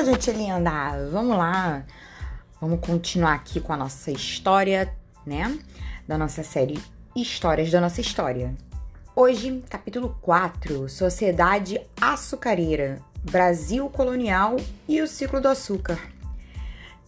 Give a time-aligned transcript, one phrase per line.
[0.00, 1.84] Ô, gente linda, vamos lá.
[2.58, 4.90] Vamos continuar aqui com a nossa história,
[5.26, 5.58] né?
[6.08, 6.80] Da nossa série
[7.14, 8.54] Histórias da Nossa História.
[9.14, 14.56] Hoje, capítulo 4, Sociedade Açucareira, Brasil Colonial
[14.88, 16.00] e o Ciclo do Açúcar.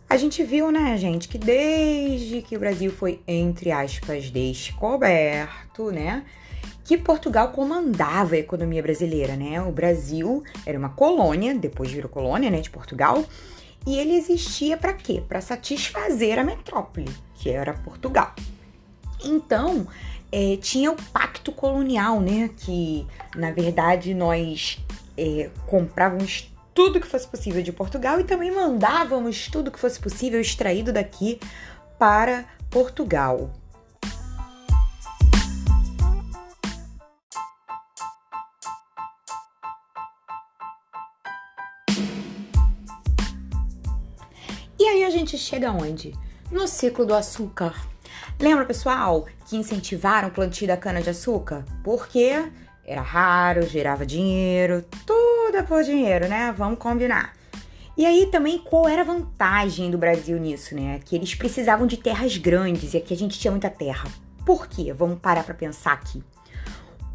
[0.07, 6.27] A gente viu, né, gente, que desde que o Brasil foi, entre aspas, descoberto, né?
[6.85, 9.61] Que Portugal comandava a economia brasileira, né?
[9.63, 13.25] O Brasil era uma colônia, depois virou colônia, né, de Portugal,
[13.87, 15.23] e ele existia para quê?
[15.29, 18.35] Para satisfazer a metrópole, que era Portugal.
[19.25, 19.87] Então,
[20.31, 22.51] é, tinha o pacto colonial, né?
[22.57, 24.79] Que na verdade nós
[25.17, 30.41] é, comprávamos tudo que fosse possível de Portugal e também mandávamos tudo que fosse possível
[30.41, 31.39] extraído daqui
[31.99, 33.51] para Portugal.
[45.23, 46.13] Gente chega onde?
[46.51, 47.75] No ciclo do açúcar.
[48.41, 51.65] Lembra, pessoal, que incentivaram o plantio da cana-de-açúcar?
[51.85, 52.45] Porque
[52.85, 56.53] era raro, gerava dinheiro, tudo é por dinheiro, né?
[56.57, 57.35] Vamos combinar.
[57.97, 60.99] E aí também qual era a vantagem do Brasil nisso, né?
[61.05, 64.11] Que eles precisavam de terras grandes e aqui a gente tinha muita terra.
[64.45, 64.93] Por quê?
[64.93, 66.23] Vamos parar para pensar aqui.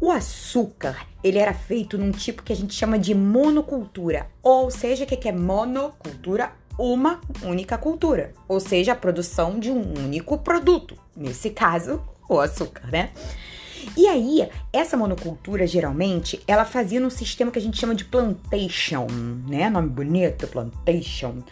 [0.00, 5.04] O açúcar, ele era feito num tipo que a gente chama de monocultura, ou seja,
[5.04, 6.52] o que é monocultura?
[6.78, 12.86] Uma única cultura, ou seja, a produção de um único produto, nesse caso, o açúcar,
[12.90, 13.10] né?
[13.96, 19.06] E aí, essa monocultura, geralmente, ela fazia num sistema que a gente chama de plantation,
[19.48, 19.68] né?
[19.70, 21.42] Nome bonito, plantation.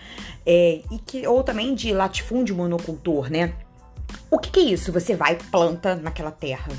[0.44, 3.54] É, e que, ou também de latifúndio monocultor, né?
[4.30, 4.92] O que, que é isso?
[4.92, 6.70] Você vai planta naquela terra.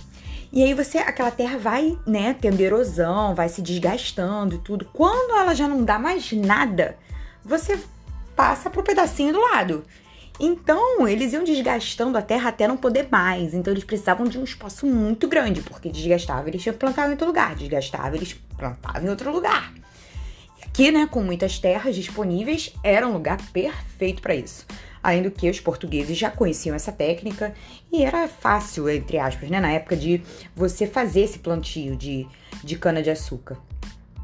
[0.52, 4.86] E aí você, aquela terra vai, né, tendo erosão, vai se desgastando e tudo.
[4.94, 6.98] Quando ela já não dá mais nada,
[7.44, 7.78] você
[8.38, 9.84] passa pro pedacinho do lado.
[10.40, 13.56] Então, eles iam desgastando a terra até não poder mais.
[13.56, 17.56] Então, eles precisavam de um espaço muito grande, porque desgastava, eles plantar em outro lugar.
[17.56, 19.74] Desgastava, eles plantavam em outro lugar.
[20.60, 24.68] E aqui, né, com muitas terras disponíveis, era um lugar perfeito para isso.
[25.02, 27.56] Além do que os portugueses já conheciam essa técnica
[27.92, 30.22] e era fácil, entre aspas, né, na época de
[30.56, 32.28] você fazer esse plantio de,
[32.64, 33.58] de cana-de-açúcar.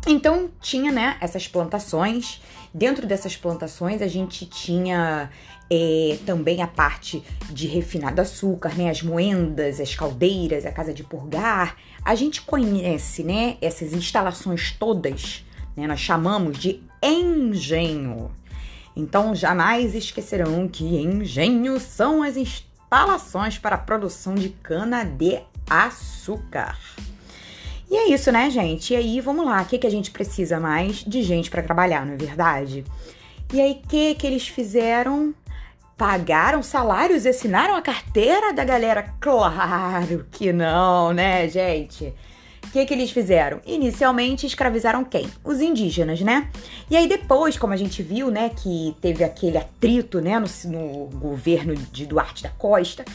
[0.06, 2.42] Então tinha, né, essas plantações.
[2.74, 5.30] Dentro dessas plantações a gente tinha
[5.70, 11.04] é, também a parte de refinado açúcar, né, as moendas, as caldeiras, a casa de
[11.04, 11.78] purgar.
[12.04, 18.32] A gente conhece, né, essas instalações todas, né, nós chamamos de engenho.
[18.96, 25.40] Então jamais esquecerão que engenho são as instalações para a produção de cana de
[25.70, 26.78] açúcar.
[27.94, 28.92] E é isso, né, gente?
[28.92, 32.04] E aí, vamos lá, o que, que a gente precisa mais de gente para trabalhar,
[32.04, 32.84] não é verdade?
[33.54, 35.32] E aí, o que, que eles fizeram?
[35.96, 39.14] Pagaram salários, assinaram a carteira da galera?
[39.22, 42.12] Claro que não, né, gente?
[42.64, 43.62] O que, que eles fizeram?
[43.64, 45.30] Inicialmente escravizaram quem?
[45.44, 46.50] Os indígenas, né?
[46.90, 51.10] E aí depois, como a gente viu, né, que teve aquele atrito, né, no, no
[51.20, 53.06] governo de Duarte da Costa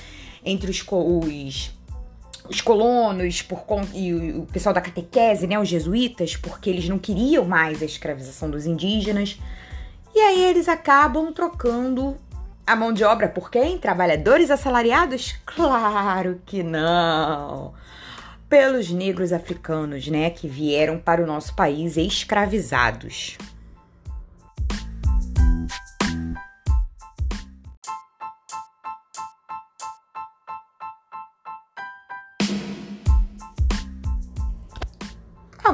[0.45, 1.78] entre os, os
[2.49, 3.65] os colonos por,
[3.95, 8.51] e o pessoal da catequese, né, os jesuítas, porque eles não queriam mais a escravização
[8.51, 9.39] dos indígenas.
[10.15, 12.17] E aí eles acabam trocando
[12.67, 13.79] a mão de obra por quem?
[13.79, 15.37] Trabalhadores assalariados?
[15.45, 17.73] Claro que não!
[18.49, 23.37] Pelos negros africanos, né, que vieram para o nosso país escravizados.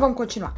[0.04, 0.54] Vamos continuar.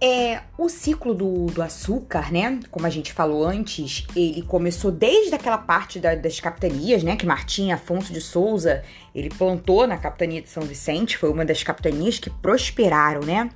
[0.00, 2.60] É, o ciclo do, do, açúcar, né?
[2.70, 7.16] Como a gente falou antes, ele começou desde aquela parte da, das capitanias, né?
[7.16, 8.82] Que Martim Afonso de Souza
[9.14, 13.48] ele plantou na capitania de São Vicente, foi uma das capitanias que prosperaram, né?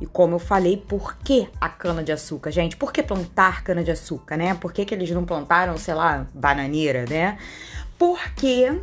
[0.00, 2.76] E como eu falei, por que a cana-de-açúcar, gente?
[2.76, 4.54] Por que plantar cana-de-açúcar, né?
[4.54, 7.38] Por que, que eles não plantaram, sei lá, bananeira, né?
[7.98, 8.78] Porque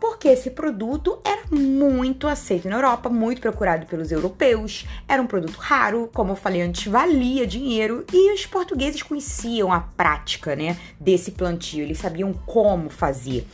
[0.00, 5.56] porque esse produto era muito aceito na Europa, muito procurado pelos europeus, era um produto
[5.56, 8.04] raro, como eu falei antes, valia dinheiro.
[8.12, 13.46] E os portugueses conheciam a prática, né, desse plantio, eles sabiam como fazer.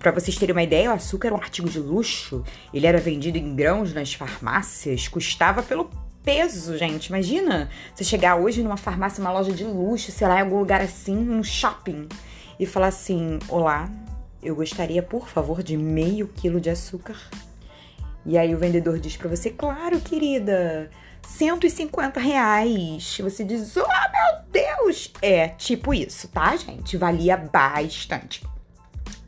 [0.00, 2.44] Para vocês terem uma ideia, o açúcar era um artigo de luxo,
[2.74, 5.88] ele era vendido em grãos nas farmácias, custava pelo
[6.24, 7.06] peso, gente.
[7.06, 10.80] Imagina você chegar hoje numa farmácia, uma loja de luxo, sei lá, em algum lugar
[10.80, 12.08] assim, num shopping,
[12.58, 13.88] e falar assim: Olá,
[14.42, 17.16] eu gostaria, por favor, de meio quilo de açúcar.
[18.24, 20.90] E aí o vendedor diz para você, claro, querida,
[21.26, 23.18] 150 reais.
[23.20, 25.12] Você diz, oh meu Deus!
[25.22, 26.96] É tipo isso, tá, gente?
[26.96, 28.42] Valia bastante.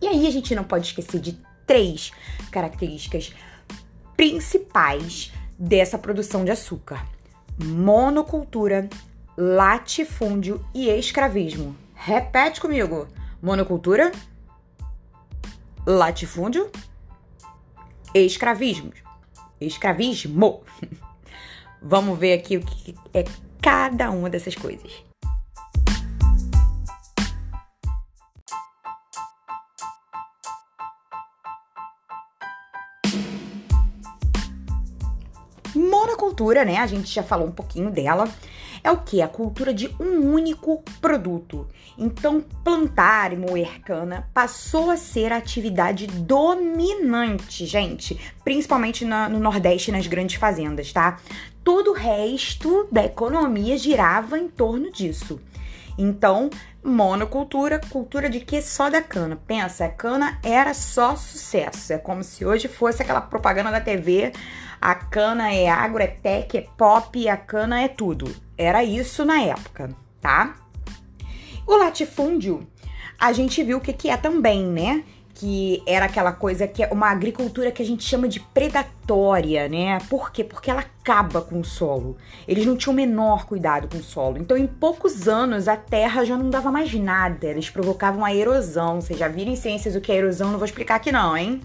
[0.01, 2.11] E aí a gente não pode esquecer de três
[2.51, 3.33] características
[4.17, 7.07] principais dessa produção de açúcar:
[7.63, 8.89] monocultura,
[9.37, 11.77] latifúndio e escravismo.
[11.95, 13.07] Repete comigo:
[13.41, 14.13] monocultura,
[15.87, 16.71] latifúndio,
[18.15, 18.93] escravismo.
[19.61, 20.63] Escravismo.
[21.83, 23.25] Vamos ver aqui o que é
[23.61, 24.93] cada uma dessas coisas.
[35.75, 36.77] Monocultura, né?
[36.77, 38.29] A gente já falou um pouquinho dela.
[38.85, 39.23] É o que?
[39.23, 41.69] A cultura de um único produto.
[41.97, 49.39] Então, plantar e moer cana passou a ser a atividade dominante, gente, principalmente na, no
[49.39, 51.21] Nordeste nas grandes fazendas, tá?
[51.63, 55.41] Todo o resto da economia girava em torno disso.
[55.97, 56.51] Então,
[56.83, 59.39] monocultura, cultura de que só da cana.
[59.47, 61.93] Pensa, a cana era só sucesso.
[61.93, 64.33] É como se hoje fosse aquela propaganda da TV.
[64.81, 68.35] A cana é agro, é tech, é pop, a cana é tudo.
[68.57, 69.91] Era isso na época,
[70.21, 70.57] tá?
[71.67, 72.67] O latifúndio,
[73.19, 75.05] a gente viu o que, que é também, né?
[75.43, 79.99] que era aquela coisa que é uma agricultura que a gente chama de predatória, né?
[80.09, 80.45] Por quê?
[80.45, 82.17] Porque ela acaba com o solo.
[82.47, 84.39] Eles não tinham o menor cuidado com o solo.
[84.39, 87.49] Então, em poucos anos, a terra já não dava mais nada.
[87.49, 89.01] Eles provocavam a erosão.
[89.01, 90.53] Vocês já viram em ciências o que é erosão?
[90.53, 91.61] Não vou explicar aqui, não, hein?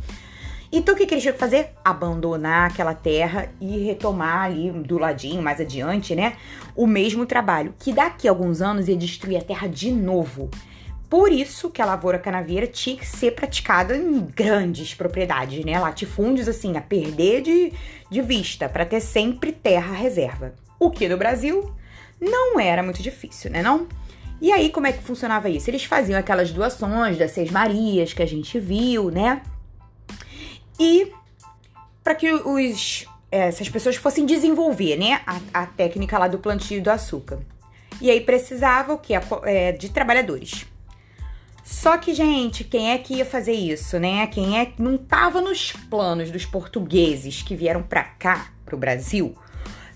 [0.72, 1.70] Então, o que, que eles tinham que fazer?
[1.84, 6.36] Abandonar aquela terra e retomar ali do ladinho, mais adiante, né?
[6.76, 7.74] O mesmo trabalho.
[7.80, 10.50] Que daqui a alguns anos ia destruir a terra de novo.
[11.10, 15.80] Por isso que a lavoura canavieira tinha que ser praticada em grandes propriedades, né?
[15.80, 17.72] Latifúndios, assim, a perder de,
[18.12, 20.54] de vista, para ter sempre terra reserva.
[20.78, 21.74] O que no Brasil
[22.20, 23.88] não era muito difícil, né não?
[24.42, 25.70] E aí, como é que funcionava isso?
[25.70, 29.42] Eles faziam aquelas doações das Seis Marias que a gente viu, né?
[30.80, 31.12] E
[32.04, 36.90] para que os, essas pessoas fossem desenvolver, né, a, a, técnica lá do plantio do
[36.90, 37.40] açúcar.
[38.00, 39.00] E aí precisava o?
[39.44, 40.66] É, de trabalhadores.
[41.64, 44.26] Só que, gente, quem é que ia fazer isso, né?
[44.28, 49.36] Quem é que não estava nos planos dos portugueses que vieram para cá, pro Brasil,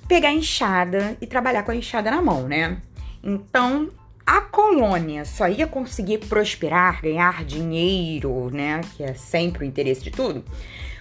[0.06, 2.82] pegar a enxada e trabalhar com a enxada na mão, né?
[3.24, 3.90] Então,
[4.32, 8.80] a colônia só ia conseguir prosperar, ganhar dinheiro, né?
[8.96, 10.42] Que é sempre o interesse de tudo,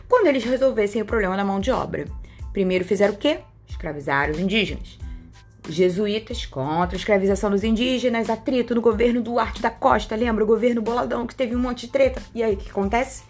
[0.08, 2.06] quando eles resolvessem o problema da mão de obra.
[2.52, 3.38] Primeiro fizeram o quê?
[3.68, 4.98] Escravizar os indígenas
[5.68, 10.42] jesuítas contra a escravização dos indígenas, atrito no governo Duarte da Costa, lembra?
[10.42, 12.20] O governo boladão que teve um monte de treta.
[12.34, 13.22] E aí, o que acontece?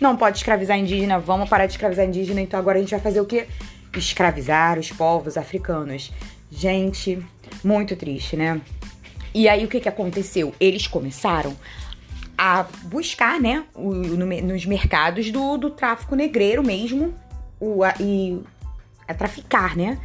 [0.00, 3.20] Não pode escravizar indígena, vamos parar de escravizar indígena, então agora a gente vai fazer
[3.20, 3.46] o quê?
[3.94, 6.10] Escravizar os povos africanos.
[6.50, 7.18] Gente,
[7.62, 8.58] muito triste, né?
[9.34, 10.54] E aí, o que, que aconteceu?
[10.60, 11.56] Eles começaram
[12.36, 17.14] a buscar, né, o, no, nos mercados do, do tráfico negreiro mesmo,
[17.60, 18.40] o, a, e
[19.06, 19.98] a traficar, né?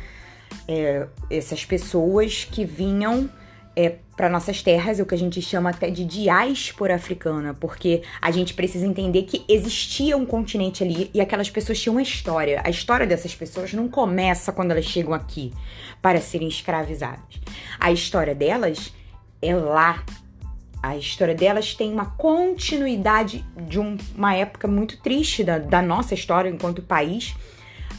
[0.67, 3.29] é, essas pessoas que vinham
[3.75, 8.01] é, para nossas terras, é o que a gente chama até de diáspora africana, porque
[8.19, 12.61] a gente precisa entender que existia um continente ali e aquelas pessoas tinham uma história.
[12.63, 15.53] A história dessas pessoas não começa quando elas chegam aqui
[16.01, 17.39] para serem escravizadas.
[17.79, 18.91] A história delas
[19.41, 20.03] é lá.
[20.81, 26.13] A história delas tem uma continuidade de um, uma época muito triste da, da nossa
[26.13, 27.35] história enquanto país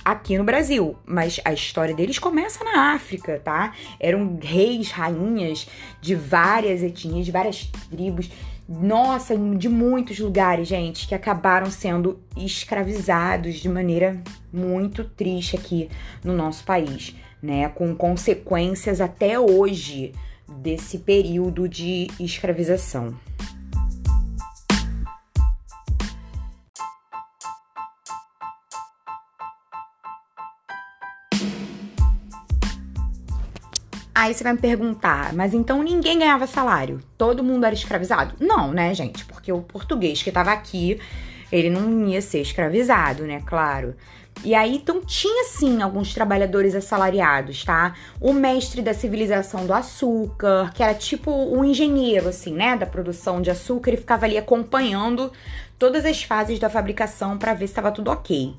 [0.04, 3.75] aqui no Brasil, mas a história deles começa na África, tá?
[4.00, 5.68] Eram reis, rainhas
[6.00, 8.30] de várias etnias, de várias tribos,
[8.68, 15.88] nossa, de muitos lugares, gente, que acabaram sendo escravizados de maneira muito triste aqui
[16.23, 17.68] no nosso país, né?
[17.68, 20.12] Com consequências até hoje
[20.49, 23.14] desse período de escravização.
[34.14, 37.00] Aí você vai me perguntar, mas então ninguém ganhava salário?
[37.17, 38.35] Todo mundo era escravizado?
[38.40, 39.25] Não, né, gente?
[39.25, 40.99] Porque o português que estava aqui,
[41.52, 43.40] ele não ia ser escravizado, né?
[43.47, 43.95] Claro.
[44.45, 47.95] E aí, então, tinha sim alguns trabalhadores assalariados, tá?
[48.21, 52.76] O mestre da civilização do açúcar, que era tipo um engenheiro, assim, né?
[52.76, 55.33] Da produção de açúcar, ele ficava ali acompanhando
[55.78, 58.54] todas as fases da fabricação para ver se estava tudo ok.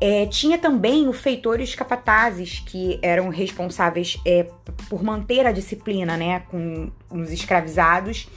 [0.00, 4.46] É, tinha também o feitor e os capatazes, que eram responsáveis é,
[4.88, 8.28] por manter a disciplina né, com os escravizados.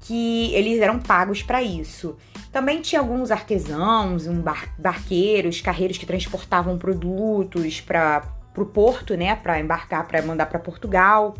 [0.00, 2.16] que eles eram pagos para isso.
[2.58, 8.24] Também tinha alguns artesãos, um bar barqueiros, carreiros que transportavam produtos para
[8.56, 11.36] o porto, né, para embarcar, para mandar para Portugal.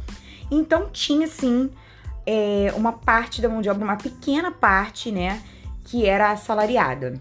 [0.48, 1.70] Então tinha sim
[2.24, 5.42] é, uma parte da mão de obra, uma pequena parte, né,
[5.86, 7.20] que era assalariada.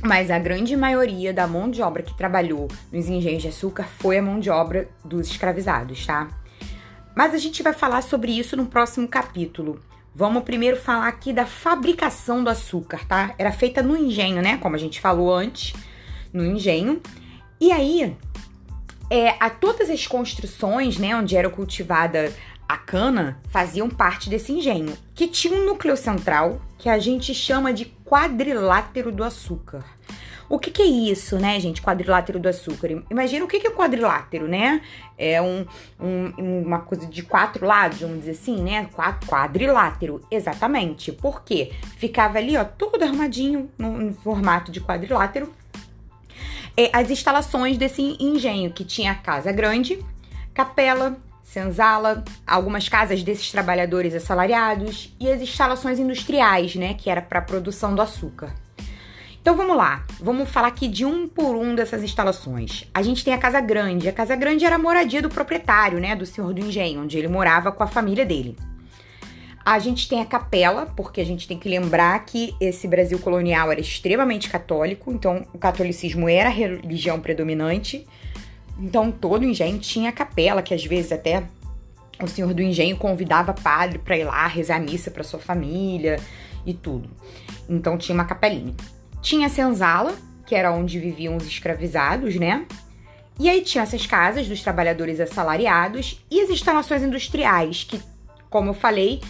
[0.00, 4.16] Mas a grande maioria da mão de obra que trabalhou nos engenhos de açúcar foi
[4.16, 6.28] a mão de obra dos escravizados, tá?
[7.14, 9.78] Mas a gente vai falar sobre isso no próximo capítulo.
[10.18, 13.34] Vamos primeiro falar aqui da fabricação do açúcar, tá?
[13.36, 14.56] Era feita no engenho, né?
[14.56, 15.74] Como a gente falou antes,
[16.32, 17.02] no engenho.
[17.60, 18.16] E aí,
[19.10, 22.32] é, a todas as construções, né, onde era cultivada
[22.66, 27.70] a cana, faziam parte desse engenho, que tinha um núcleo central que a gente chama
[27.70, 29.84] de quadrilátero do açúcar.
[30.48, 31.82] O que, que, é isso, né, gente?
[31.82, 33.02] Quadrilátero do açúcar.
[33.10, 34.80] Imagina o que, que é quadrilátero, né?
[35.18, 35.66] É um,
[36.00, 38.88] um, uma coisa de quatro lados, vamos dizer assim, né?
[39.26, 41.10] Quadrilátero, exatamente.
[41.10, 41.72] Por quê?
[41.96, 45.52] Ficava ali, ó, todo armadinho no, no formato de quadrilátero.
[46.76, 49.98] É, as instalações desse engenho, que tinha casa grande,
[50.52, 57.38] capela, senzala, algumas casas desses trabalhadores assalariados e as instalações industriais, né, que era para
[57.38, 58.52] a produção do açúcar.
[59.46, 62.82] Então vamos lá, vamos falar aqui de um por um dessas instalações.
[62.92, 64.08] A gente tem a Casa Grande.
[64.08, 67.28] A Casa Grande era a moradia do proprietário, né, do senhor do engenho, onde ele
[67.28, 68.56] morava com a família dele.
[69.64, 73.70] A gente tem a capela, porque a gente tem que lembrar que esse Brasil colonial
[73.70, 78.04] era extremamente católico, então o catolicismo era a religião predominante.
[78.76, 81.44] Então todo engenho tinha capela, que às vezes até
[82.20, 86.18] o senhor do engenho convidava padre para ir lá rezar a missa para sua família
[86.66, 87.08] e tudo.
[87.68, 88.74] Então tinha uma capelinha.
[89.20, 90.14] Tinha a senzala,
[90.46, 92.66] que era onde viviam os escravizados, né?
[93.38, 98.00] E aí tinha essas casas dos trabalhadores assalariados e as instalações industriais, que,
[98.48, 99.20] como eu falei,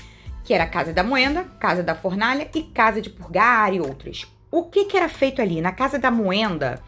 [0.44, 4.24] que era a Casa da Moenda, Casa da Fornalha e Casa de Purgar e outras.
[4.50, 5.60] O que, que era feito ali?
[5.60, 6.80] Na Casa da Moenda,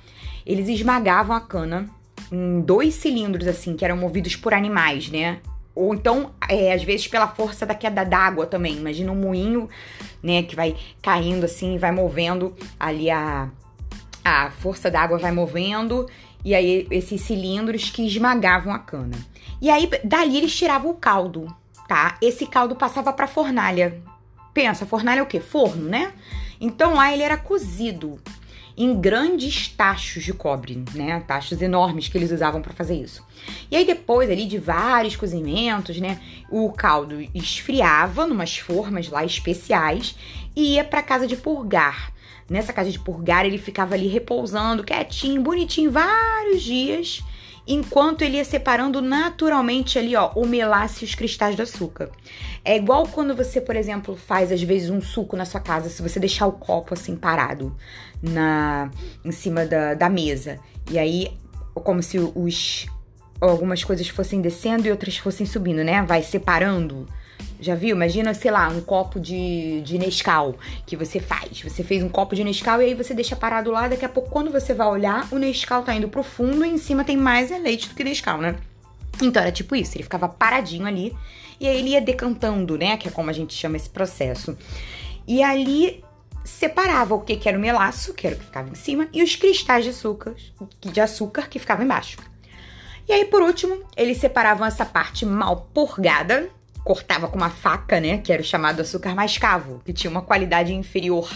[0.47, 1.91] eles esmagavam a cana
[2.31, 5.41] em dois cilindros, assim, que eram movidos por animais, né?
[5.79, 8.77] Ou então, é, às vezes, pela força da queda d'água também.
[8.77, 9.69] Imagina um moinho,
[10.21, 13.49] né, que vai caindo assim vai movendo ali a,
[14.25, 16.09] a força da água vai movendo.
[16.45, 19.17] E aí, esses cilindros que esmagavam a cana.
[19.63, 21.47] E aí, dali eles tiravam o caldo,
[21.87, 22.19] tá?
[22.21, 24.03] Esse caldo passava pra fornalha.
[24.53, 25.39] Pensa, fornalha é o quê?
[25.39, 26.13] Forno, né?
[26.61, 28.21] Então lá ele era cozido
[28.79, 31.21] em grandes tachos de cobre, né?
[31.27, 33.27] Tachos enormes que eles usavam para fazer isso.
[33.69, 40.15] E aí depois ali de vários cozimentos, né, o caldo esfriava numas formas lá especiais
[40.55, 42.13] e ia para casa de purgar.
[42.49, 47.23] Nessa casa de purgar ele ficava ali repousando, quietinho, bonitinho, vários dias
[47.69, 52.11] enquanto ele ia separando naturalmente ali, ó, o melaço e os cristais do açúcar.
[52.65, 56.03] É igual quando você, por exemplo, faz às vezes um suco na sua casa, se
[56.03, 57.77] você deixar o copo assim parado
[58.23, 58.91] na
[59.25, 60.59] em cima da, da mesa.
[60.91, 61.37] E aí,
[61.75, 62.87] como se os
[63.41, 66.03] algumas coisas fossem descendo e outras fossem subindo, né?
[66.03, 67.07] Vai separando
[67.61, 67.97] já viu?
[67.97, 71.61] Imagina, sei lá, um copo de, de Nescau que você faz.
[71.63, 73.89] Você fez um copo de Nescau e aí você deixa parado lá.
[73.89, 76.79] Daqui a pouco, quando você vai olhar, o Nescau tá indo pro fundo e em
[76.79, 78.57] cima tem mais é leite do que Nescau, né?
[79.21, 81.17] Então era tipo isso, ele ficava paradinho ali
[81.61, 82.97] e aí ele ia decantando, né?
[82.97, 84.57] Que é como a gente chama esse processo.
[85.27, 86.05] E ali
[86.45, 89.23] separava o que, que era o melaço, que era o que ficava em cima, e
[89.23, 90.35] os cristais de açúcar,
[90.81, 92.17] de açúcar que ficavam embaixo.
[93.07, 96.51] E aí, por último, eles separavam essa parte mal purgada,
[96.89, 98.17] cortava com uma faca, né?
[98.17, 101.31] Que era o chamado açúcar mascavo, que tinha uma qualidade inferior.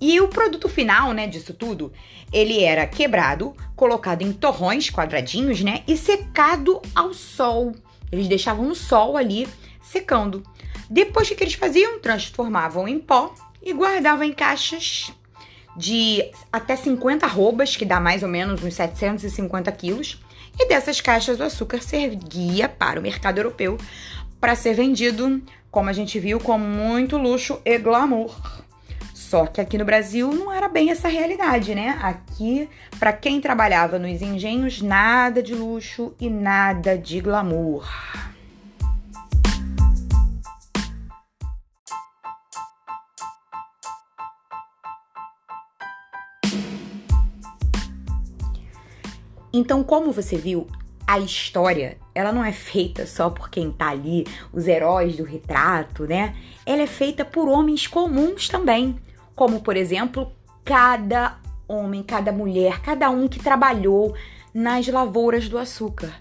[0.00, 1.92] E o produto final, né, disso tudo,
[2.32, 7.72] ele era quebrado, colocado em torrões quadradinhos, né, e secado ao sol.
[8.10, 9.46] Eles deixavam no sol ali,
[9.80, 10.42] secando.
[10.90, 12.00] Depois, o que eles faziam?
[12.00, 15.12] Transformavam em pó e guardavam em caixas
[15.76, 20.20] de até 50 arrobas, que dá mais ou menos uns 750 quilos.
[20.58, 23.78] E dessas caixas, o açúcar servia para o mercado europeu
[24.40, 28.34] para ser vendido, como a gente viu, com muito luxo e glamour.
[29.14, 31.98] Só que aqui no Brasil não era bem essa realidade, né?
[32.00, 32.68] Aqui,
[32.98, 37.86] para quem trabalhava nos engenhos, nada de luxo e nada de glamour.
[49.52, 50.66] Então, como você viu,
[51.08, 56.04] a história, ela não é feita só por quem tá ali, os heróis do retrato,
[56.04, 56.36] né?
[56.66, 58.94] Ela é feita por homens comuns também,
[59.34, 60.30] como por exemplo,
[60.62, 64.14] cada homem, cada mulher, cada um que trabalhou
[64.52, 66.12] nas lavouras do açúcar.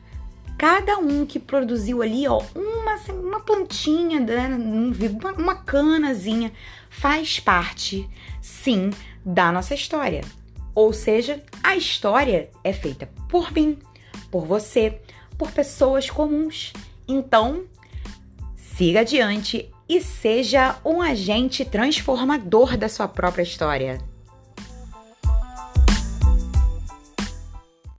[0.57, 6.51] cada um que produziu ali, ó, uma, uma plantinha, né, uma, uma canazinha,
[6.89, 8.09] faz parte,
[8.41, 8.89] sim,
[9.23, 10.21] da nossa história.
[10.73, 13.77] Ou seja, a história é feita por mim,
[14.37, 15.01] por você,
[15.35, 16.71] por pessoas comuns.
[17.07, 17.63] Então,
[18.55, 23.97] siga adiante e seja um agente transformador da sua própria história.